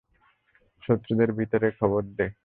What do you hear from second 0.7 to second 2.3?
শত্রুদের ভিতরের খবর দে।